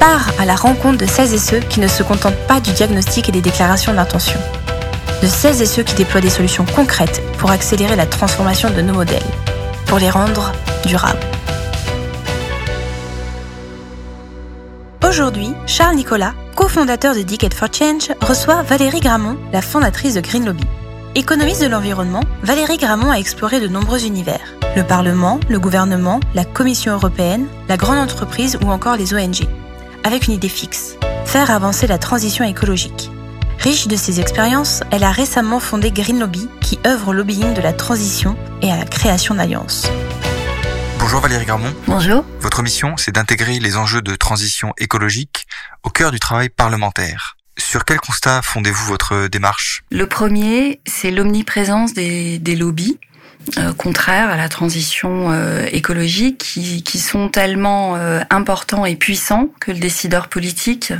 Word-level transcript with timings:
part 0.00 0.30
à 0.38 0.46
la 0.46 0.56
rencontre 0.56 0.98
de 0.98 1.06
celles 1.06 1.34
et 1.34 1.38
ceux 1.38 1.60
qui 1.60 1.78
ne 1.78 1.86
se 1.86 2.02
contentent 2.02 2.46
pas 2.48 2.58
du 2.58 2.72
diagnostic 2.72 3.28
et 3.28 3.32
des 3.32 3.42
déclarations 3.42 3.92
d'intention. 3.92 4.40
De 5.22 5.26
celles 5.26 5.60
et 5.60 5.66
ceux 5.66 5.82
qui 5.82 5.94
déploient 5.94 6.22
des 6.22 6.30
solutions 6.30 6.64
concrètes 6.74 7.22
pour 7.38 7.50
accélérer 7.50 7.94
la 7.96 8.06
transformation 8.06 8.70
de 8.70 8.80
nos 8.80 8.94
modèles, 8.94 9.22
pour 9.86 9.98
les 9.98 10.08
rendre 10.08 10.52
durables. 10.86 11.20
Aujourd'hui, 15.06 15.52
Charles 15.66 15.96
Nicolas, 15.96 16.32
cofondateur 16.56 17.14
de 17.14 17.22
Decade 17.22 17.54
for 17.54 17.68
Change, 17.70 18.10
reçoit 18.22 18.62
Valérie 18.62 19.00
Gramont, 19.00 19.36
la 19.52 19.60
fondatrice 19.60 20.14
de 20.14 20.20
Green 20.20 20.46
Lobby. 20.46 20.64
Économiste 21.14 21.62
de 21.62 21.66
l'environnement, 21.66 22.22
Valérie 22.42 22.78
Gramont 22.78 23.10
a 23.10 23.18
exploré 23.18 23.60
de 23.60 23.68
nombreux 23.68 24.06
univers. 24.06 24.54
Le 24.76 24.84
Parlement, 24.84 25.40
le 25.48 25.58
gouvernement, 25.58 26.20
la 26.34 26.44
Commission 26.44 26.92
européenne, 26.92 27.48
la 27.68 27.76
grande 27.76 27.98
entreprise 27.98 28.58
ou 28.64 28.70
encore 28.70 28.96
les 28.96 29.12
ONG 29.12 29.46
avec 30.04 30.26
une 30.26 30.34
idée 30.34 30.48
fixe, 30.48 30.96
faire 31.24 31.50
avancer 31.50 31.86
la 31.86 31.98
transition 31.98 32.44
écologique. 32.44 33.10
Riche 33.58 33.88
de 33.88 33.96
ses 33.96 34.20
expériences, 34.20 34.82
elle 34.90 35.04
a 35.04 35.12
récemment 35.12 35.60
fondé 35.60 35.90
Green 35.90 36.18
Lobby, 36.18 36.48
qui 36.60 36.78
œuvre 36.86 37.08
au 37.08 37.12
lobbying 37.12 37.52
de 37.52 37.60
la 37.60 37.72
transition 37.72 38.36
et 38.62 38.72
à 38.72 38.76
la 38.76 38.84
création 38.84 39.34
d'alliances. 39.34 39.90
Bonjour 40.98 41.20
Valérie 41.20 41.44
Garmont. 41.44 41.74
Bonjour. 41.86 42.24
Votre 42.40 42.62
mission, 42.62 42.96
c'est 42.96 43.12
d'intégrer 43.12 43.58
les 43.58 43.76
enjeux 43.76 44.02
de 44.02 44.14
transition 44.16 44.72
écologique 44.78 45.46
au 45.82 45.90
cœur 45.90 46.10
du 46.10 46.20
travail 46.20 46.48
parlementaire. 46.48 47.36
Sur 47.58 47.84
quel 47.84 48.00
constat 48.00 48.40
fondez-vous 48.42 48.86
votre 48.86 49.26
démarche? 49.28 49.82
Le 49.90 50.06
premier, 50.06 50.80
c'est 50.86 51.10
l'omniprésence 51.10 51.92
des, 51.92 52.38
des 52.38 52.56
lobbies 52.56 52.98
contraires 53.76 54.30
à 54.30 54.36
la 54.36 54.48
transition 54.48 55.32
euh, 55.32 55.66
écologique 55.72 56.38
qui, 56.38 56.82
qui, 56.82 56.98
sont 56.98 57.28
tellement 57.28 57.96
euh, 57.96 58.20
importants 58.30 58.84
et 58.84 58.96
puissants 58.96 59.48
que 59.60 59.72
le 59.72 59.78
décideur 59.78 60.28
politique 60.28 60.92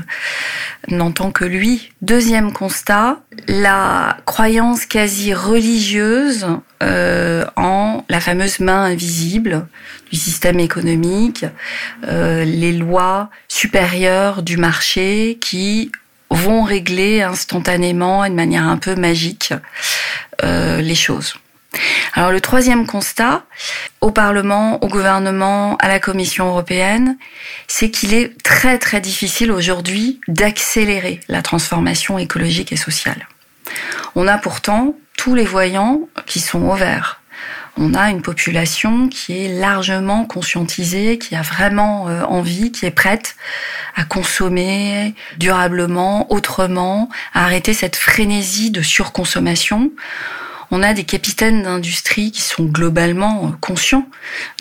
n'entend 0.89 1.31
que 1.31 1.45
lui. 1.45 1.93
Deuxième 2.03 2.53
constat, 2.53 3.21
la 3.47 4.17
croyance 4.25 4.87
quasi 4.87 5.35
religieuse 5.35 6.47
en 6.83 8.05
la 8.09 8.21
fameuse 8.21 8.61
main 8.61 8.85
invisible 8.85 9.67
du 10.11 10.17
système 10.17 10.59
économique, 10.59 11.45
les 12.03 12.73
lois 12.73 13.29
supérieures 13.49 14.43
du 14.43 14.57
marché 14.57 15.37
qui 15.43 15.93
vont 16.31 16.63
régler 16.63 17.21
instantanément 17.21 18.25
et 18.25 18.31
de 18.31 18.35
manière 18.35 18.67
un 18.67 18.79
peu 18.79 18.95
magique 18.95 19.53
les 20.43 20.95
choses. 20.95 21.35
Alors 22.21 22.33
le 22.33 22.43
troisième 22.43 22.87
constat, 22.87 23.47
au 24.03 24.11
Parlement, 24.11 24.85
au 24.85 24.89
gouvernement, 24.89 25.79
à 25.79 25.89
la 25.89 25.99
Commission 25.99 26.49
européenne, 26.49 27.17
c'est 27.67 27.91
qu'il 27.91 28.13
est 28.13 28.37
très 28.43 28.77
très 28.77 29.01
difficile 29.01 29.51
aujourd'hui 29.51 30.21
d'accélérer 30.29 31.21
la 31.29 31.41
transformation 31.41 32.19
écologique 32.19 32.73
et 32.73 32.77
sociale. 32.77 33.27
On 34.17 34.29
a 34.29 34.37
pourtant 34.37 34.97
tous 35.17 35.35
les 35.35 35.47
voyants 35.47 36.11
qui 36.27 36.41
sont 36.41 36.61
au 36.65 36.75
vert. 36.75 37.23
On 37.79 37.95
a 37.95 38.11
une 38.11 38.21
population 38.21 39.09
qui 39.09 39.43
est 39.43 39.59
largement 39.59 40.27
conscientisée, 40.27 41.17
qui 41.17 41.35
a 41.35 41.41
vraiment 41.41 42.11
euh, 42.11 42.23
envie, 42.25 42.71
qui 42.71 42.85
est 42.85 42.91
prête 42.91 43.35
à 43.97 44.05
consommer 44.05 45.15
durablement, 45.39 46.31
autrement, 46.31 47.09
à 47.33 47.45
arrêter 47.45 47.73
cette 47.73 47.97
frénésie 47.97 48.71
de 48.71 48.83
surconsommation 48.83 49.91
on 50.71 50.83
a 50.83 50.95
des 50.95 51.05
capitaines 51.05 51.63
d'industrie 51.63 52.31
qui 52.31 52.43
sont 52.43 52.65
globalement 52.65 53.47
euh, 53.47 53.51
conscients 53.61 54.09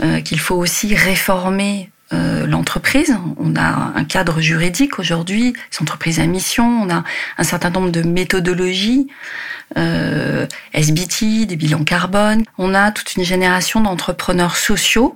euh, 0.01 0.21
qu'il 0.21 0.39
faut 0.39 0.55
aussi 0.55 0.95
réformer 0.95 1.91
euh, 2.11 2.47
l'entreprise. 2.47 3.15
On 3.37 3.55
a 3.55 3.93
un 3.95 4.03
cadre 4.03 4.41
juridique 4.41 4.97
aujourd'hui, 4.97 5.53
les 5.53 5.81
entreprises 5.81 6.19
à 6.19 6.25
mission, 6.25 6.81
on 6.81 6.89
a 6.89 7.03
un 7.37 7.43
certain 7.43 7.69
nombre 7.69 7.91
de 7.91 8.01
méthodologies, 8.01 9.07
SBT, 9.75 11.45
des 11.45 11.55
bilans 11.55 11.83
carbone. 11.83 12.43
On 12.57 12.73
a 12.73 12.91
toute 12.91 13.15
une 13.15 13.23
génération 13.23 13.81
d'entrepreneurs 13.81 14.57
sociaux 14.57 15.15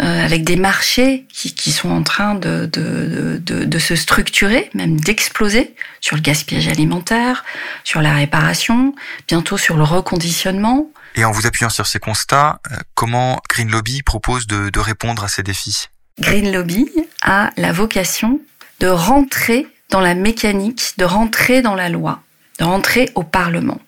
euh, 0.00 0.24
avec 0.24 0.44
des 0.44 0.56
marchés 0.56 1.26
qui, 1.32 1.54
qui, 1.54 1.72
sont 1.72 1.90
en 1.90 2.02
train 2.02 2.34
de, 2.34 2.66
de, 2.66 3.38
de, 3.44 3.64
de 3.64 3.78
se 3.78 3.96
structurer, 3.96 4.70
même 4.74 5.00
d'exploser 5.00 5.74
sur 6.00 6.16
le 6.16 6.22
gaspillage 6.22 6.68
alimentaire, 6.68 7.44
sur 7.84 8.00
la 8.00 8.14
réparation, 8.14 8.94
bientôt 9.28 9.58
sur 9.58 9.76
le 9.76 9.84
reconditionnement. 9.84 10.90
Et 11.14 11.24
en 11.24 11.30
vous 11.30 11.46
appuyant 11.46 11.70
sur 11.70 11.86
ces 11.86 11.98
constats, 11.98 12.60
euh, 12.70 12.76
comment 12.94 13.40
Green 13.48 13.70
Lobby 13.70 14.02
propose 14.02 14.46
de, 14.46 14.70
de 14.70 14.80
répondre 14.80 15.24
à 15.24 15.28
ces 15.28 15.42
défis? 15.42 15.88
Green 16.18 16.52
Lobby 16.52 16.88
a 17.22 17.50
la 17.56 17.72
vocation 17.72 18.40
de 18.80 18.88
rentrer 18.88 19.66
dans 19.90 20.00
la 20.00 20.14
mécanique, 20.14 20.94
de 20.96 21.04
rentrer 21.04 21.62
dans 21.62 21.74
la 21.74 21.88
loi, 21.88 22.22
de 22.58 22.64
rentrer 22.64 23.10
au 23.14 23.22
Parlement, 23.22 23.80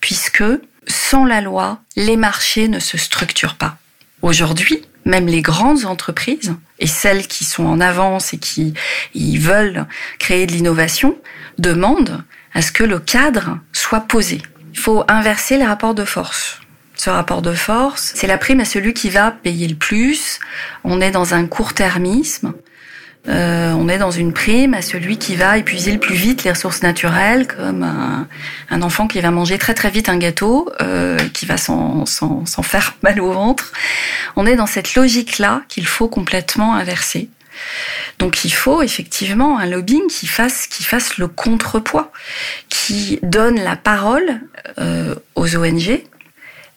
puisque 0.00 0.44
sans 0.88 1.24
la 1.24 1.40
loi, 1.40 1.80
les 1.96 2.16
marchés 2.16 2.68
ne 2.68 2.78
se 2.78 2.98
structurent 2.98 3.56
pas. 3.56 3.76
Aujourd'hui, 4.22 4.82
même 5.04 5.26
les 5.26 5.42
grandes 5.42 5.84
entreprises 5.84 6.54
et 6.78 6.86
celles 6.86 7.26
qui 7.26 7.44
sont 7.44 7.64
en 7.64 7.80
avance 7.80 8.32
et 8.34 8.38
qui 8.38 8.74
veulent 9.14 9.86
créer 10.18 10.46
de 10.46 10.52
l'innovation 10.52 11.16
demandent 11.58 12.24
à 12.54 12.62
ce 12.62 12.72
que 12.72 12.84
le 12.84 12.98
cadre 12.98 13.58
soit 13.72 14.00
posé. 14.00 14.40
Il 14.72 14.78
faut 14.78 15.04
inverser 15.08 15.58
les 15.58 15.64
rapports 15.64 15.94
de 15.94 16.04
force. 16.04 16.60
Ce 16.94 17.10
rapport 17.10 17.42
de 17.42 17.52
force, 17.52 18.12
c'est 18.14 18.26
la 18.26 18.38
prime 18.38 18.60
à 18.60 18.64
celui 18.64 18.94
qui 18.94 19.10
va 19.10 19.30
payer 19.30 19.66
le 19.66 19.74
plus. 19.74 20.38
On 20.84 21.00
est 21.00 21.10
dans 21.10 21.34
un 21.34 21.46
court-termisme. 21.46 22.52
Euh, 23.28 23.72
on 23.72 23.88
est 23.88 23.98
dans 23.98 24.10
une 24.10 24.32
prime 24.32 24.74
à 24.74 24.82
celui 24.82 25.16
qui 25.16 25.36
va 25.36 25.56
épuiser 25.56 25.92
le 25.92 26.00
plus 26.00 26.16
vite 26.16 26.42
les 26.42 26.50
ressources 26.50 26.82
naturelles, 26.82 27.46
comme 27.46 27.84
un, 27.84 28.82
enfant 28.82 29.06
qui 29.06 29.20
va 29.20 29.30
manger 29.30 29.58
très 29.58 29.74
très 29.74 29.90
vite 29.90 30.08
un 30.08 30.18
gâteau, 30.18 30.68
euh, 30.80 31.16
qui 31.32 31.46
va 31.46 31.56
s'en 31.56 32.04
faire 32.62 32.96
mal 33.02 33.20
au 33.20 33.32
ventre. 33.32 33.72
On 34.34 34.46
est 34.46 34.56
dans 34.56 34.66
cette 34.66 34.94
logique-là 34.94 35.62
qu'il 35.68 35.86
faut 35.86 36.08
complètement 36.08 36.74
inverser. 36.74 37.28
Donc 38.18 38.44
il 38.44 38.50
faut 38.50 38.82
effectivement 38.82 39.58
un 39.58 39.66
lobbying 39.66 40.08
qui 40.08 40.26
fasse, 40.26 40.66
qui 40.66 40.82
fasse 40.82 41.18
le 41.18 41.28
contrepoids, 41.28 42.10
qui 42.68 43.20
donne 43.22 43.60
la 43.60 43.76
parole 43.76 44.40
euh, 44.78 45.14
aux 45.36 45.56
ONG 45.56 46.02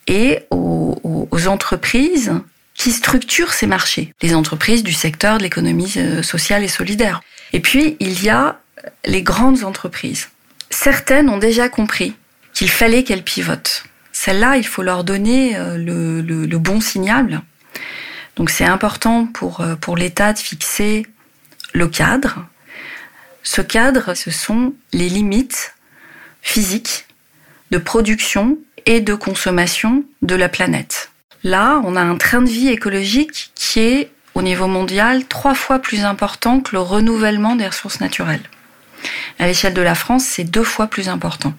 et 0.07 0.39
aux, 0.51 1.27
aux 1.31 1.47
entreprises 1.47 2.33
qui 2.75 2.91
structurent 2.91 3.53
ces 3.53 3.67
marchés, 3.67 4.13
les 4.21 4.35
entreprises 4.35 4.83
du 4.83 4.93
secteur 4.93 5.37
de 5.37 5.43
l'économie 5.43 5.93
euh, 5.97 6.21
sociale 6.21 6.63
et 6.63 6.67
solidaire. 6.67 7.21
Et 7.53 7.61
puis, 7.61 7.95
il 7.99 8.21
y 8.23 8.29
a 8.29 8.59
les 9.05 9.23
grandes 9.23 9.63
entreprises. 9.63 10.29
Certaines 10.69 11.29
ont 11.29 11.37
déjà 11.37 11.69
compris 11.69 12.15
qu'il 12.53 12.69
fallait 12.69 13.03
qu'elles 13.03 13.23
pivotent. 13.23 13.83
Celles-là, 14.11 14.57
il 14.57 14.65
faut 14.65 14.83
leur 14.83 15.03
donner 15.03 15.55
euh, 15.55 15.77
le, 15.77 16.57
bon 16.57 16.81
signal. 16.81 17.41
Donc 18.35 18.49
c'est 18.49 18.65
important 18.65 19.25
pour, 19.25 19.61
euh, 19.61 19.75
pour 19.75 19.97
l'État 19.97 20.33
de 20.33 20.39
fixer 20.39 21.05
le 21.73 21.87
cadre. 21.87 22.45
Ce 23.43 23.61
cadre, 23.61 24.13
ce 24.15 24.31
sont 24.31 24.73
les 24.93 25.09
limites 25.09 25.75
physiques 26.41 27.05
de 27.71 27.77
production 27.77 28.57
et 28.85 29.01
de 29.01 29.13
consommation 29.15 30.03
de 30.21 30.35
la 30.35 30.49
planète. 30.49 31.11
Là, 31.45 31.79
on 31.85 31.95
a 31.95 32.01
un 32.01 32.17
train 32.17 32.41
de 32.41 32.49
vie 32.49 32.69
écologique 32.69 33.51
qui 33.53 33.79
est, 33.79 34.09
au 34.33 34.41
niveau 34.41 34.65
mondial, 34.65 35.25
trois 35.27 35.53
fois 35.53 35.77
plus 35.77 36.03
important 36.03 36.59
que 36.59 36.71
le 36.71 36.79
renouvellement 36.79 37.55
des 37.55 37.67
ressources 37.67 37.99
naturelles. 37.99 38.41
À 39.37 39.45
l'échelle 39.45 39.75
de 39.75 39.81
la 39.83 39.93
France, 39.93 40.25
c'est 40.25 40.43
deux 40.43 40.63
fois 40.63 40.87
plus 40.87 41.07
important. 41.07 41.53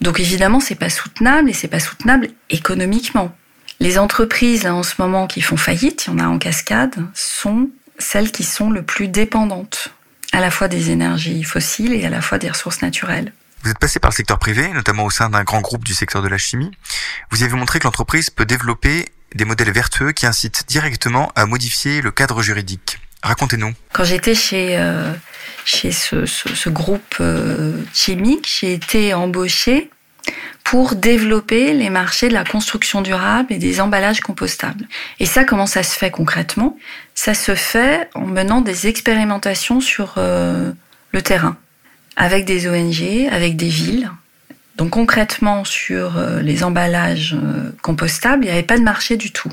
Donc 0.00 0.20
évidemment, 0.20 0.60
c'est 0.60 0.76
pas 0.76 0.90
soutenable 0.90 1.50
et 1.50 1.54
c'est 1.54 1.66
pas 1.66 1.80
soutenable 1.80 2.28
économiquement. 2.50 3.34
Les 3.80 3.98
entreprises 3.98 4.64
en 4.64 4.84
ce 4.84 4.94
moment 5.00 5.26
qui 5.26 5.40
font 5.40 5.56
faillite, 5.56 6.06
il 6.06 6.12
y 6.12 6.14
en 6.14 6.20
a 6.20 6.28
en 6.28 6.38
cascade, 6.38 6.94
sont 7.12 7.68
celles 7.98 8.30
qui 8.30 8.44
sont 8.44 8.70
le 8.70 8.82
plus 8.82 9.08
dépendantes 9.08 9.88
à 10.32 10.38
la 10.38 10.52
fois 10.52 10.68
des 10.68 10.90
énergies 10.92 11.42
fossiles 11.42 11.94
et 11.94 12.04
à 12.04 12.10
la 12.10 12.20
fois 12.20 12.38
des 12.38 12.50
ressources 12.50 12.80
naturelles. 12.80 13.32
Vous 13.62 13.70
êtes 13.70 13.78
passé 13.78 13.98
par 13.98 14.10
le 14.10 14.14
secteur 14.14 14.38
privé, 14.38 14.68
notamment 14.68 15.04
au 15.04 15.10
sein 15.10 15.28
d'un 15.28 15.42
grand 15.42 15.60
groupe 15.60 15.84
du 15.84 15.94
secteur 15.94 16.22
de 16.22 16.28
la 16.28 16.38
chimie. 16.38 16.70
Vous 17.30 17.42
avez 17.42 17.54
montré 17.54 17.78
que 17.78 17.84
l'entreprise 17.84 18.30
peut 18.30 18.46
développer 18.46 19.06
des 19.34 19.44
modèles 19.44 19.72
vertueux 19.72 20.12
qui 20.12 20.26
incitent 20.26 20.64
directement 20.68 21.32
à 21.34 21.46
modifier 21.46 22.00
le 22.00 22.10
cadre 22.10 22.42
juridique. 22.42 22.98
Racontez-nous. 23.22 23.74
Quand 23.92 24.04
j'étais 24.04 24.34
chez, 24.34 24.78
euh, 24.78 25.12
chez 25.64 25.90
ce, 25.90 26.26
ce, 26.26 26.54
ce 26.54 26.68
groupe 26.68 27.16
euh, 27.20 27.82
chimique, 27.92 28.48
j'ai 28.60 28.74
été 28.74 29.14
embauchée 29.14 29.90
pour 30.62 30.96
développer 30.96 31.72
les 31.72 31.90
marchés 31.90 32.28
de 32.28 32.34
la 32.34 32.44
construction 32.44 33.00
durable 33.00 33.52
et 33.52 33.58
des 33.58 33.80
emballages 33.80 34.20
compostables. 34.20 34.88
Et 35.20 35.26
ça, 35.26 35.44
comment 35.44 35.66
ça 35.66 35.82
se 35.82 35.96
fait 35.96 36.10
concrètement? 36.10 36.76
Ça 37.14 37.34
se 37.34 37.54
fait 37.54 38.08
en 38.14 38.26
menant 38.26 38.60
des 38.60 38.88
expérimentations 38.88 39.80
sur 39.80 40.14
euh, 40.18 40.72
le 41.12 41.22
terrain, 41.22 41.56
avec 42.16 42.44
des 42.44 42.68
ONG, 42.68 43.28
avec 43.30 43.56
des 43.56 43.68
villes. 43.68 44.10
Donc 44.76 44.90
concrètement, 44.90 45.64
sur 45.64 46.18
euh, 46.18 46.40
les 46.42 46.64
emballages 46.64 47.34
euh, 47.34 47.70
compostables, 47.82 48.44
il 48.44 48.46
n'y 48.46 48.52
avait 48.52 48.62
pas 48.62 48.78
de 48.78 48.82
marché 48.82 49.16
du 49.16 49.30
tout. 49.30 49.50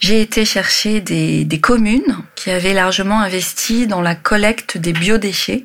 J'ai 0.00 0.20
été 0.20 0.44
chercher 0.44 1.00
des, 1.00 1.60
communes 1.60 2.18
qui 2.36 2.50
avaient 2.50 2.74
largement 2.74 3.20
investi 3.20 3.86
dans 3.86 4.00
la 4.00 4.14
collecte 4.14 4.78
des 4.78 4.92
biodéchets 4.92 5.64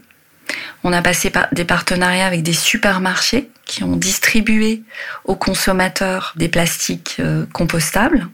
on 0.84 0.92
a 0.92 1.02
passé 1.02 1.30
par 1.30 1.48
des 1.52 1.66
partenariats 1.66 2.28
avec 2.28 2.44
des 2.44 2.54
supermarchés 2.54 3.50
qui 3.66 3.84
ont 3.84 3.96
distribué 3.96 4.84
aux 5.26 5.36
consommateurs 5.36 6.34
des 6.36 6.50
plastiques 6.50 7.18
euh, 7.20 7.46
compostables 7.54 8.28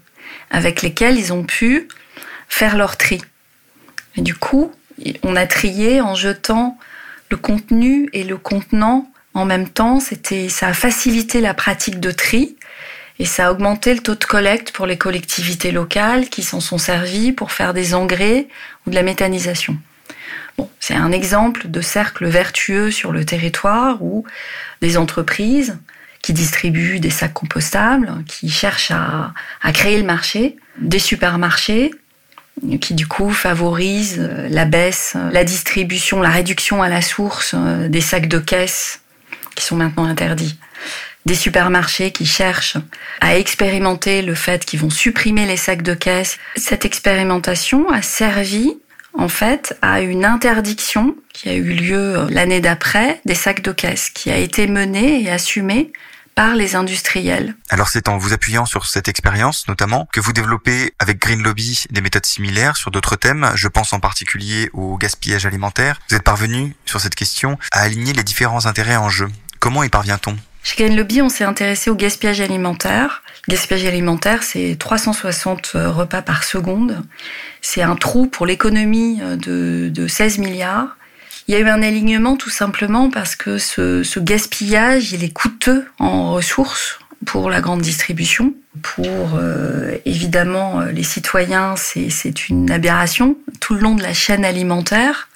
avec 0.49 0.81
lesquels 0.81 1.17
ils 1.17 1.31
ont 1.31 1.43
pu 1.43 1.87
faire 2.47 2.75
leur 2.75 2.97
tri. 2.97 3.21
Et 4.15 4.21
du 4.21 4.33
coup, 4.33 4.71
on 5.21 5.35
a 5.35 5.45
trié 5.45 6.01
en 6.01 6.15
jetant 6.15 6.77
le 7.29 7.37
contenu 7.37 8.09
et 8.13 8.23
le 8.23 8.37
contenant 8.37 9.11
en 9.33 9.45
même 9.45 9.69
temps. 9.69 9.99
C'était, 9.99 10.49
ça 10.49 10.67
a 10.67 10.73
facilité 10.73 11.41
la 11.41 11.53
pratique 11.53 11.99
de 11.99 12.11
tri 12.11 12.55
et 13.19 13.25
ça 13.25 13.47
a 13.47 13.51
augmenté 13.51 13.93
le 13.93 13.99
taux 13.99 14.15
de 14.15 14.23
collecte 14.23 14.71
pour 14.71 14.85
les 14.85 14.97
collectivités 14.97 15.71
locales 15.71 16.29
qui 16.29 16.43
s'en 16.43 16.59
sont 16.59 16.77
servies 16.77 17.31
pour 17.31 17.51
faire 17.51 17.73
des 17.73 17.93
engrais 17.93 18.47
ou 18.85 18.89
de 18.89 18.95
la 18.95 19.03
méthanisation 19.03 19.77
c'est 20.79 20.95
un 20.95 21.11
exemple 21.11 21.69
de 21.69 21.81
cercle 21.81 22.27
vertueux 22.27 22.91
sur 22.91 23.11
le 23.11 23.25
territoire 23.25 24.01
où 24.01 24.25
des 24.81 24.97
entreprises 24.97 25.77
qui 26.21 26.33
distribuent 26.33 26.99
des 26.99 27.09
sacs 27.09 27.33
compostables, 27.33 28.11
qui 28.27 28.49
cherchent 28.49 28.91
à, 28.91 29.33
créer 29.71 29.97
le 29.97 30.05
marché, 30.05 30.57
des 30.79 30.99
supermarchés 30.99 31.91
qui 32.81 32.93
du 32.93 33.07
coup 33.07 33.31
favorisent 33.31 34.29
la 34.49 34.65
baisse, 34.65 35.15
la 35.31 35.43
distribution, 35.43 36.21
la 36.21 36.29
réduction 36.29 36.81
à 36.81 36.89
la 36.89 37.01
source 37.01 37.53
euh, 37.55 37.87
des 37.87 38.01
sacs 38.01 38.27
de 38.27 38.39
caisse 38.39 39.01
qui 39.55 39.65
sont 39.65 39.75
maintenant 39.75 40.05
interdits. 40.05 40.57
Des 41.25 41.35
supermarchés 41.35 42.11
qui 42.11 42.25
cherchent 42.25 42.77
à 43.21 43.37
expérimenter 43.37 44.21
le 44.21 44.35
fait 44.35 44.65
qu'ils 44.65 44.79
vont 44.79 44.89
supprimer 44.89 45.45
les 45.45 45.57
sacs 45.57 45.81
de 45.81 45.93
caisse. 45.93 46.39
Cette 46.55 46.85
expérimentation 46.85 47.89
a 47.89 48.01
servi 48.01 48.77
en 49.13 49.27
fait, 49.27 49.77
à 49.81 50.01
une 50.01 50.23
interdiction 50.23 51.15
qui 51.33 51.49
a 51.49 51.53
eu 51.53 51.73
lieu 51.73 52.17
euh, 52.17 52.27
l'année 52.29 52.61
d'après 52.61 53.19
des 53.25 53.35
sacs 53.35 53.61
de 53.61 53.71
caisse, 53.71 54.09
qui 54.09 54.29
a 54.29 54.37
été 54.37 54.67
menée 54.67 55.23
et 55.23 55.29
assumée 55.29 55.91
par 56.39 56.55
les 56.55 56.77
industriels. 56.77 57.53
Alors 57.69 57.89
c'est 57.89 58.07
en 58.07 58.17
vous 58.17 58.31
appuyant 58.31 58.65
sur 58.65 58.85
cette 58.85 59.09
expérience 59.09 59.67
notamment 59.67 60.07
que 60.13 60.21
vous 60.21 60.31
développez 60.31 60.93
avec 60.97 61.19
Green 61.19 61.43
Lobby 61.43 61.83
des 61.89 61.99
méthodes 61.99 62.25
similaires 62.25 62.77
sur 62.77 62.91
d'autres 62.91 63.17
thèmes. 63.17 63.51
Je 63.55 63.67
pense 63.67 63.91
en 63.91 63.99
particulier 63.99 64.69
au 64.71 64.97
gaspillage 64.97 65.45
alimentaire. 65.45 65.99
Vous 66.09 66.15
êtes 66.15 66.23
parvenu 66.23 66.77
sur 66.85 67.01
cette 67.01 67.15
question 67.15 67.59
à 67.73 67.81
aligner 67.81 68.13
les 68.13 68.23
différents 68.23 68.67
intérêts 68.67 68.95
en 68.95 69.09
jeu. 69.09 69.27
Comment 69.59 69.83
y 69.83 69.89
parvient-on? 69.89 70.37
Chez 70.63 70.77
Green 70.77 70.95
Lobby, 70.95 71.21
on 71.21 71.27
s'est 71.27 71.43
intéressé 71.43 71.89
au 71.89 71.95
gaspillage 71.95 72.39
alimentaire. 72.39 73.21
Le 73.49 73.51
gaspillage 73.51 73.85
alimentaire, 73.85 74.41
c'est 74.41 74.77
360 74.79 75.73
euh, 75.75 75.91
repas 75.91 76.21
par 76.21 76.45
seconde. 76.45 77.03
C'est 77.61 77.81
un 77.81 77.97
trou 77.97 78.27
pour 78.27 78.45
l'économie 78.45 79.19
euh, 79.21 79.35
de, 79.35 79.89
de 79.89 80.07
16 80.07 80.37
milliards. 80.37 80.95
Il 81.49 81.53
y 81.53 81.55
a 81.55 81.61
eu 81.61 81.67
un 81.67 81.81
alignement 81.81 82.37
tout 82.37 82.51
simplement 82.51 83.09
parce 83.09 83.35
que 83.35 83.57
ce, 83.57 84.19
gaspillage, 84.19 85.13
il 85.13 85.23
est 85.23 85.33
coûteux 85.33 85.83
en 85.97 86.31
ressources 86.31 86.99
pour 87.25 87.49
la 87.49 87.59
grande 87.59 87.81
distribution. 87.81 88.53
Pour 88.83 89.31
euh, 89.33 89.97
évidemment 90.05 90.81
les 90.81 91.01
citoyens, 91.01 91.73
c'est 91.75 92.49
une 92.49 92.69
aberration. 92.69 93.35
Tout 93.59 93.73
le 93.73 93.79
long 93.79 93.95
de 93.95 94.03
la 94.03 94.13
chaîne 94.13 94.45
alimentaire, 94.45 95.27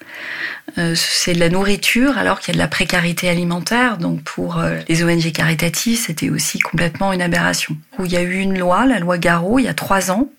euh, 0.78 0.94
c'est 0.94 1.32
de 1.32 1.40
la 1.40 1.48
nourriture 1.48 2.16
alors 2.16 2.38
qu'il 2.38 2.54
y 2.54 2.56
a 2.56 2.58
de 2.58 2.62
la 2.62 2.68
précarité 2.68 3.28
alimentaire. 3.28 3.98
Donc 3.98 4.22
pour 4.22 4.58
euh, 4.60 4.78
les 4.88 5.02
ONG 5.02 5.32
caritatives, 5.32 5.98
c'était 5.98 6.30
aussi 6.30 6.60
complètement 6.60 7.12
une 7.12 7.22
aberration. 7.22 7.76
Où 7.98 8.04
il 8.04 8.12
y 8.12 8.16
a 8.16 8.22
eu 8.22 8.36
une 8.36 8.56
loi, 8.56 8.86
la 8.86 9.00
loi 9.00 9.18
Garot, 9.18 9.58
il 9.58 9.64
y 9.64 9.68
a 9.68 9.74
trois 9.74 10.12
ans. 10.12 10.30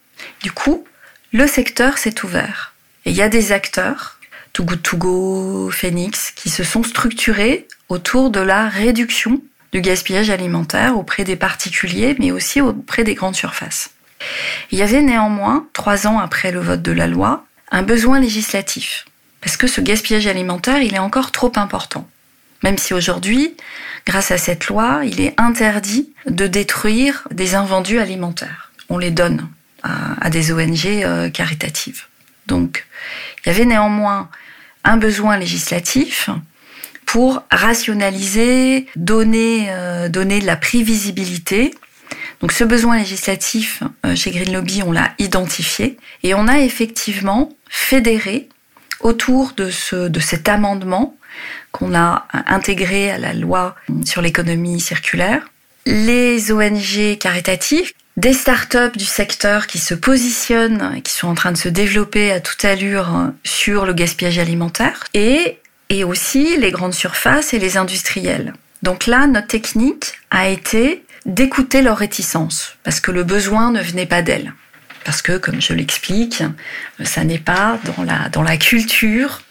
Du 0.42 0.54
coup, 0.54 0.86
le 1.34 1.48
secteur 1.48 1.98
s'est 1.98 2.24
ouvert. 2.24 2.72
Et 3.06 3.12
il 3.12 3.18
y 3.18 3.22
a 3.22 3.30
des 3.30 3.52
acteurs, 3.52 4.15
Too 4.56 4.64
Good 4.64 4.82
To 4.82 4.98
Go, 4.98 5.70
Phoenix, 5.70 6.32
qui 6.32 6.50
se 6.50 6.64
sont 6.64 6.84
structurés 6.84 7.68
autour 7.90 8.30
de 8.30 8.40
la 8.40 8.70
réduction 8.70 9.42
du 9.74 9.82
gaspillage 9.82 10.30
alimentaire 10.30 10.98
auprès 10.98 11.26
des 11.26 11.36
particuliers, 11.36 12.16
mais 12.18 12.32
aussi 12.32 12.62
auprès 12.62 13.04
des 13.04 13.16
grandes 13.16 13.36
surfaces. 13.36 13.92
Il 14.72 14.80
y 14.80 14.82
avait 14.82 15.02
néanmoins, 15.02 15.68
trois 15.74 16.08
ans 16.08 16.20
après 16.20 16.52
le 16.52 16.62
vote 16.62 16.82
de 16.82 16.94
la 16.94 17.08
loi, 17.08 17.46
un 17.72 17.84
besoin 17.84 18.20
législatif 18.20 19.06
parce 19.46 19.58
que 19.58 19.68
ce 19.68 19.80
gaspillage 19.80 20.26
alimentaire, 20.26 20.82
il 20.82 20.96
est 20.96 21.00
encore 21.00 21.32
trop 21.32 21.52
important. 21.56 22.10
Même 22.64 22.80
si 22.80 22.96
aujourd'hui, 22.96 23.56
grâce 24.08 24.32
à 24.32 24.40
cette 24.40 24.66
loi, 24.66 25.02
il 25.06 25.22
est 25.22 25.40
interdit 25.40 26.10
de 26.26 26.48
détruire 26.48 27.28
des 27.30 27.54
invendus 27.54 28.00
alimentaires. 28.00 28.72
On 28.90 28.98
les 28.98 29.12
donne 29.12 29.48
à, 29.84 30.32
des 30.32 30.52
ONG 30.52 30.88
euh, 30.88 31.30
caritatives. 31.30 32.06
Donc, 32.48 32.88
il 33.46 33.52
y 33.52 33.56
avait 33.56 33.66
néanmoins 33.66 34.30
un 34.84 34.98
besoin 34.98 35.38
législatif 35.38 36.30
pour 37.06 37.44
rationaliser, 37.52 38.88
donner, 38.96 39.68
euh, 39.70 40.10
de 40.10 40.46
la 40.46 40.56
prévisibilité. 40.56 41.74
Donc 42.42 42.52
ce 42.52 42.64
besoin 42.64 42.98
législatif, 42.98 43.84
euh, 44.06 44.16
chez 44.16 44.32
Green 44.32 44.52
Lobby, 44.52 44.82
on 44.84 44.92
l'a 44.92 45.12
identifié 45.20 45.98
et 46.24 46.34
on 46.34 46.48
a 46.48 46.60
effectivement 46.60 47.50
fédéré 47.70 48.50
autour 49.00 49.54
de, 49.56 49.70
de 50.08 50.20
cet 50.20 50.50
amendement 50.50 51.16
qu'on 51.72 51.94
a 51.94 52.28
intégré 52.48 53.12
à 53.12 53.18
la 53.18 53.34
loi 53.34 53.76
sur 54.06 54.22
l'économie 54.22 54.80
circulaire. 54.80 55.48
Les 55.86 56.52
ONG 56.52 57.18
caritatives, 57.20 57.92
des 58.18 58.34
startups 58.34 58.98
du 58.98 59.06
secteur 59.06 59.68
qui 59.68 59.78
se 59.78 59.94
positionnent, 59.94 61.02
qui 61.04 61.14
sont 61.14 61.28
en 61.28 61.36
train 61.36 61.52
de 61.52 61.58
se 61.58 61.70
développer 61.70 62.32
à 62.32 62.40
toute 62.40 62.64
allure 62.64 63.32
sur 63.44 63.86
le 63.86 63.94
gaspillage 63.94 64.40
alimentaire, 64.40 65.04
et, 65.14 65.60
et 65.90 66.04
aussi 66.04 66.58
les 66.58 66.72
grandes 66.72 66.94
surfaces 66.94 67.54
et 67.54 67.60
les 67.60 67.78
industriels. 67.78 68.54
Donc 68.84 69.06
là, 69.06 69.28
notre 69.28 69.48
technique 69.48 70.14
a 70.32 70.48
été 70.48 71.04
d'écouter 71.26 71.82
leurs 71.82 71.98
réticences, 71.98 72.78
parce 72.84 73.00
que 73.00 73.12
le 73.12 73.24
besoin 73.24 73.72
ne 73.72 73.82
venait 73.82 74.06
pas 74.06 74.22
d'elles 74.22 74.54
parce 75.06 75.22
que, 75.22 75.38
comme 75.38 75.62
je 75.62 75.74
l'explique, 75.74 76.44
ça 77.04 77.24
n'est 77.24 77.38
pas 77.38 77.80
dans 77.86 78.04
la, 78.04 78.28
dans 78.30 78.42
la 78.42 78.58
culture 78.58 79.42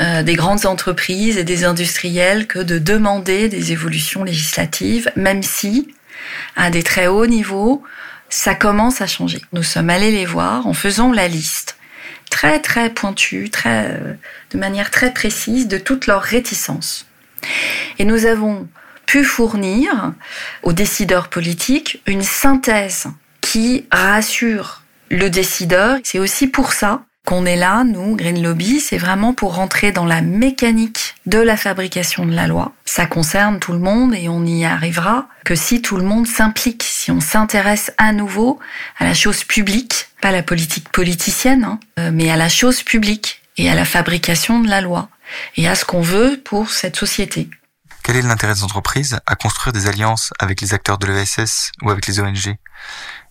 euh, 0.00 0.22
des 0.22 0.34
grandes 0.34 0.66
entreprises 0.66 1.36
et 1.36 1.44
des 1.44 1.64
industriels 1.64 2.46
que 2.46 2.58
de 2.58 2.78
demander 2.78 3.48
des 3.48 3.72
évolutions 3.72 4.24
législatives, 4.24 5.12
même 5.14 5.42
si, 5.42 5.94
à 6.56 6.70
des 6.70 6.82
très 6.82 7.06
hauts 7.06 7.26
niveaux, 7.26 7.82
ça 8.28 8.54
commence 8.54 9.00
à 9.00 9.06
changer. 9.06 9.40
Nous 9.52 9.62
sommes 9.62 9.90
allés 9.90 10.10
les 10.10 10.26
voir 10.26 10.66
en 10.66 10.72
faisant 10.72 11.12
la 11.12 11.28
liste 11.28 11.76
très 12.30 12.60
très 12.60 12.90
pointue, 12.90 13.50
très, 13.50 13.90
euh, 13.92 14.14
de 14.50 14.58
manière 14.58 14.90
très 14.90 15.12
précise 15.12 15.68
de 15.68 15.78
toutes 15.78 16.06
leurs 16.06 16.22
réticences. 16.22 17.06
Et 17.98 18.04
nous 18.04 18.26
avons 18.26 18.68
pu 19.06 19.24
fournir 19.24 20.12
aux 20.62 20.72
décideurs 20.72 21.28
politiques 21.28 22.02
une 22.06 22.22
synthèse 22.22 23.06
qui 23.40 23.86
rassure 23.92 24.82
le 25.10 25.30
décideur. 25.30 25.98
C'est 26.02 26.18
aussi 26.18 26.48
pour 26.48 26.72
ça 26.72 27.04
qu'on 27.26 27.44
est 27.44 27.56
là, 27.56 27.82
nous, 27.82 28.14
Green 28.14 28.40
Lobby, 28.40 28.78
c'est 28.78 28.98
vraiment 28.98 29.34
pour 29.34 29.56
rentrer 29.56 29.90
dans 29.90 30.04
la 30.06 30.22
mécanique 30.22 31.16
de 31.26 31.38
la 31.38 31.56
fabrication 31.56 32.24
de 32.24 32.32
la 32.32 32.46
loi. 32.46 32.72
Ça 32.84 33.06
concerne 33.06 33.58
tout 33.58 33.72
le 33.72 33.80
monde 33.80 34.14
et 34.14 34.28
on 34.28 34.46
y 34.46 34.64
arrivera 34.64 35.26
que 35.44 35.56
si 35.56 35.82
tout 35.82 35.96
le 35.96 36.04
monde 36.04 36.28
s'implique, 36.28 36.84
si 36.84 37.10
on 37.10 37.20
s'intéresse 37.20 37.92
à 37.98 38.12
nouveau 38.12 38.60
à 38.98 39.04
la 39.04 39.12
chose 39.12 39.42
publique, 39.42 40.08
pas 40.22 40.30
la 40.30 40.44
politique 40.44 40.88
politicienne, 40.90 41.64
hein, 41.64 41.80
euh, 41.98 42.10
mais 42.14 42.30
à 42.30 42.36
la 42.36 42.48
chose 42.48 42.84
publique 42.84 43.42
et 43.56 43.68
à 43.68 43.74
la 43.74 43.84
fabrication 43.84 44.60
de 44.60 44.68
la 44.68 44.80
loi 44.80 45.08
et 45.56 45.66
à 45.66 45.74
ce 45.74 45.84
qu'on 45.84 46.02
veut 46.02 46.40
pour 46.44 46.70
cette 46.70 46.94
société. 46.94 47.50
Quel 48.04 48.14
est 48.14 48.22
l'intérêt 48.22 48.54
des 48.54 48.62
entreprises 48.62 49.18
à 49.26 49.34
construire 49.34 49.72
des 49.72 49.88
alliances 49.88 50.32
avec 50.38 50.60
les 50.60 50.74
acteurs 50.74 50.98
de 50.98 51.08
l'ESS 51.08 51.72
ou 51.82 51.90
avec 51.90 52.06
les 52.06 52.20
ONG 52.20 52.56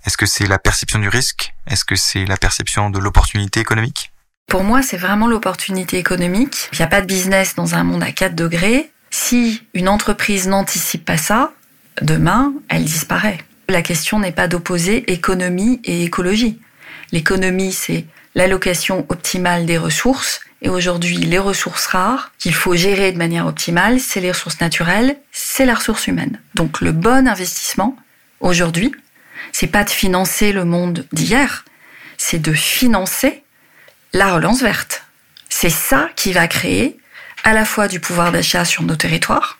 est-ce 0.06 0.18
que 0.18 0.26
c'est 0.26 0.46
la 0.46 0.60
perception 0.60 1.00
du 1.00 1.10
risque? 1.10 1.54
Est-ce 1.68 1.86
que 1.86 1.96
c'est 1.96 2.26
la 2.26 2.38
perception 2.38 2.90
de 2.90 3.00
l'opportunité 3.00 3.60
économique? 3.60 4.12
Pour 4.48 4.64
moi, 4.64 4.84
c'est 4.84 4.98
vraiment 4.98 5.28
l'opportunité 5.28 5.98
économique. 5.98 6.70
Il 6.74 6.78
n'y 6.78 6.86
a 6.86 6.88
pas 6.88 7.02
de 7.02 7.08
business 7.08 7.56
dans 7.56 7.74
un 7.74 7.84
monde 7.84 8.04
à 8.04 8.12
4 8.12 8.36
degrés. 8.36 8.92
Si 9.10 9.64
une 9.74 9.90
entreprise 9.90 10.48
n'anticipe 10.48 11.04
pas 11.04 11.18
ça, 11.18 11.54
demain, 12.02 12.54
elle 12.70 12.86
disparaît. 12.86 13.40
La 13.68 13.82
question 13.82 14.20
n'est 14.20 14.32
pas 14.32 14.48
d'opposer 14.48 15.12
économie 15.12 15.82
et 15.84 16.04
écologie. 16.04 16.60
L'économie, 17.12 17.74
c'est 17.74 18.06
l'allocation 18.36 19.06
optimale 19.10 19.66
des 19.66 19.80
ressources. 19.80 20.42
Et 20.62 20.70
aujourd'hui, 20.70 21.18
les 21.18 21.40
ressources 21.40 21.88
rares 21.88 22.32
qu'il 22.38 22.54
faut 22.54 22.76
gérer 22.76 23.12
de 23.12 23.18
manière 23.18 23.48
optimale, 23.48 24.00
c'est 24.00 24.22
les 24.22 24.32
ressources 24.32 24.60
naturelles, 24.62 25.18
c'est 25.32 25.66
la 25.66 25.76
ressource 25.76 26.08
humaine. 26.08 26.40
Donc 26.54 26.82
le 26.82 26.92
bon 26.92 27.28
investissement 27.28 27.96
aujourd'hui, 28.40 28.94
c'est 29.58 29.68
pas 29.68 29.86
de 29.86 29.90
financer 29.90 30.52
le 30.52 30.66
monde 30.66 31.08
d'hier, 31.14 31.64
c'est 32.18 32.40
de 32.40 32.52
financer 32.52 33.42
la 34.12 34.34
relance 34.34 34.62
verte. 34.62 35.06
C'est 35.48 35.70
ça 35.70 36.10
qui 36.18 36.34
va 36.34 36.50
créer 36.50 37.00
à 37.46 37.54
la 37.54 37.64
fois 37.64 37.88
du 37.88 38.02
pouvoir 38.02 38.34
d'achat 38.34 38.66
sur 38.66 38.84
nos 38.84 38.98
territoires, 38.98 39.58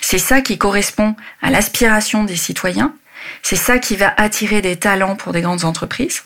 c'est 0.00 0.20
ça 0.20 0.42
qui 0.42 0.58
correspond 0.58 1.16
à 1.40 1.50
l'aspiration 1.50 2.22
des 2.22 2.36
citoyens, 2.36 2.94
c'est 3.42 3.56
ça 3.56 3.80
qui 3.80 3.96
va 3.96 4.14
attirer 4.16 4.62
des 4.62 4.76
talents 4.76 5.16
pour 5.16 5.32
des 5.32 5.40
grandes 5.40 5.64
entreprises. 5.64 6.22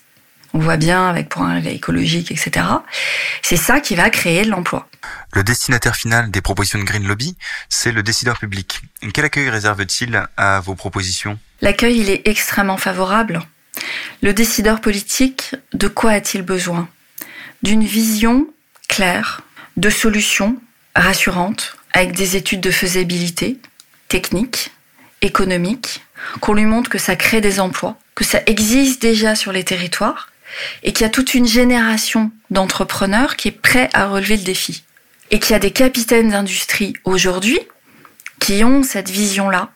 On 0.52 0.58
voit 0.58 0.76
bien 0.76 1.08
avec 1.08 1.30
pour 1.30 1.40
un 1.40 1.56
écologique, 1.64 2.30
etc. 2.30 2.66
C'est 3.40 3.56
ça 3.56 3.80
qui 3.80 3.94
va 3.94 4.10
créer 4.10 4.44
de 4.44 4.50
l'emploi. 4.50 4.90
Le 5.32 5.42
destinataire 5.42 5.96
final 5.96 6.30
des 6.30 6.42
propositions 6.42 6.78
de 6.78 6.84
Green 6.84 7.06
Lobby, 7.06 7.34
c'est 7.70 7.92
le 7.92 8.02
décideur 8.02 8.38
public. 8.38 8.82
Quel 9.14 9.24
accueil 9.24 9.48
réserve-t-il 9.48 10.22
à 10.36 10.60
vos 10.60 10.74
propositions? 10.74 11.38
L'accueil, 11.60 11.98
il 11.98 12.10
est 12.10 12.26
extrêmement 12.28 12.76
favorable. 12.76 13.42
Le 14.22 14.32
décideur 14.32 14.80
politique, 14.80 15.54
de 15.72 15.88
quoi 15.88 16.12
a-t-il 16.12 16.42
besoin? 16.42 16.88
D'une 17.62 17.84
vision 17.84 18.46
claire, 18.88 19.42
de 19.76 19.90
solutions 19.90 20.56
rassurantes, 20.94 21.76
avec 21.92 22.12
des 22.12 22.36
études 22.36 22.60
de 22.60 22.70
faisabilité, 22.70 23.58
techniques, 24.08 24.70
économiques, 25.22 26.04
qu'on 26.40 26.54
lui 26.54 26.64
montre 26.64 26.90
que 26.90 26.98
ça 26.98 27.16
crée 27.16 27.40
des 27.40 27.60
emplois, 27.60 27.98
que 28.14 28.24
ça 28.24 28.40
existe 28.46 29.02
déjà 29.02 29.34
sur 29.34 29.52
les 29.52 29.64
territoires, 29.64 30.30
et 30.82 30.92
qu'il 30.92 31.04
y 31.04 31.08
a 31.08 31.10
toute 31.10 31.34
une 31.34 31.46
génération 31.46 32.30
d'entrepreneurs 32.50 33.36
qui 33.36 33.48
est 33.48 33.52
prêt 33.52 33.88
à 33.92 34.06
relever 34.06 34.36
le 34.36 34.44
défi. 34.44 34.84
Et 35.30 35.40
qu'il 35.40 35.52
y 35.52 35.56
a 35.56 35.60
des 35.60 35.72
capitaines 35.72 36.30
d'industrie 36.30 36.94
aujourd'hui 37.04 37.58
qui 38.38 38.62
ont 38.62 38.82
cette 38.82 39.10
vision-là. 39.10 39.70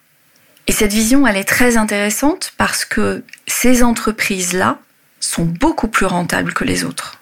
Et 0.70 0.72
cette 0.72 0.92
vision, 0.92 1.26
elle 1.26 1.36
est 1.36 1.42
très 1.42 1.76
intéressante 1.76 2.52
parce 2.56 2.84
que 2.84 3.24
ces 3.48 3.82
entreprises-là 3.82 4.78
sont 5.18 5.42
beaucoup 5.44 5.88
plus 5.88 6.06
rentables 6.06 6.54
que 6.54 6.62
les 6.62 6.84
autres. 6.84 7.18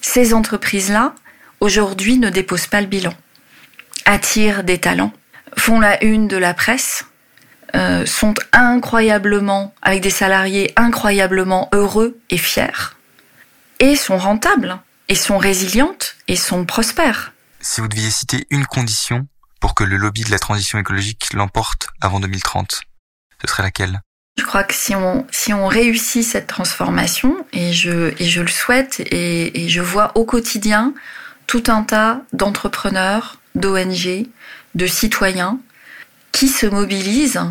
Ces 0.00 0.32
entreprises-là, 0.32 1.14
aujourd'hui, 1.60 2.16
ne 2.16 2.30
déposent 2.30 2.68
pas 2.68 2.80
le 2.80 2.86
bilan, 2.86 3.12
attirent 4.06 4.64
des 4.64 4.78
talents, 4.78 5.12
font 5.58 5.78
la 5.78 6.02
une 6.02 6.26
de 6.26 6.38
la 6.38 6.54
presse, 6.54 7.04
euh, 7.76 8.06
sont 8.06 8.32
incroyablement, 8.54 9.74
avec 9.82 10.00
des 10.00 10.08
salariés 10.08 10.72
incroyablement 10.76 11.68
heureux 11.74 12.18
et 12.30 12.38
fiers, 12.38 12.96
et 13.78 13.94
sont 13.94 14.16
rentables, 14.16 14.78
et 15.08 15.16
sont 15.16 15.36
résilientes, 15.36 16.16
et 16.28 16.36
sont 16.36 16.64
prospères. 16.64 17.34
Si 17.60 17.82
vous 17.82 17.88
deviez 17.88 18.10
citer 18.10 18.46
une 18.48 18.64
condition 18.64 19.26
pour 19.60 19.74
que 19.74 19.84
le 19.84 19.96
lobby 19.96 20.24
de 20.24 20.30
la 20.30 20.38
transition 20.38 20.78
écologique 20.78 21.32
l'emporte 21.32 21.88
avant 22.00 22.18
2030, 22.20 22.80
ce 23.40 23.48
serait 23.48 23.62
laquelle? 23.62 24.00
Je 24.38 24.44
crois 24.44 24.64
que 24.64 24.74
si 24.74 24.94
on, 24.94 25.26
si 25.30 25.52
on 25.52 25.66
réussit 25.66 26.24
cette 26.24 26.46
transformation, 26.46 27.44
et 27.52 27.72
je, 27.72 28.14
et 28.18 28.24
je 28.24 28.40
le 28.40 28.48
souhaite, 28.48 29.00
et, 29.00 29.68
je 29.68 29.80
vois 29.80 30.12
au 30.16 30.24
quotidien 30.24 30.94
tout 31.46 31.64
un 31.68 31.82
tas 31.82 32.22
d'entrepreneurs, 32.32 33.38
d'ONG, 33.54 34.26
de 34.74 34.86
citoyens 34.86 35.58
qui 36.32 36.48
se 36.48 36.66
mobilisent 36.66 37.42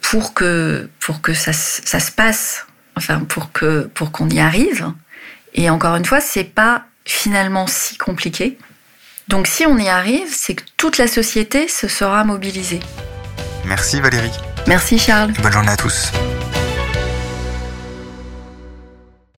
pour 0.00 0.34
que, 0.34 0.88
pour 1.00 1.20
que 1.20 1.34
ça, 1.34 1.52
ça 1.52 2.00
se 2.00 2.10
passe, 2.10 2.66
enfin 2.96 3.20
pour 3.20 3.52
que 3.52 3.82
pour 3.94 4.10
qu'on 4.10 4.28
y 4.30 4.40
arrive. 4.40 4.90
Et 5.52 5.70
encore 5.70 5.94
une 5.96 6.04
fois, 6.04 6.20
c'est 6.20 6.44
pas 6.44 6.86
finalement 7.04 7.66
si 7.66 7.98
compliqué. 7.98 8.58
Donc 9.28 9.46
si 9.46 9.66
on 9.66 9.78
y 9.78 9.88
arrive, 9.88 10.28
c'est 10.30 10.54
que 10.54 10.64
toute 10.76 10.98
la 10.98 11.06
société 11.06 11.68
se 11.68 11.88
sera 11.88 12.24
mobilisée. 12.24 12.80
Merci 13.64 14.00
Valérie. 14.00 14.30
Merci 14.66 14.98
Charles. 14.98 15.32
bonne 15.42 15.52
journée 15.52 15.70
à 15.70 15.76
tous. 15.76 16.10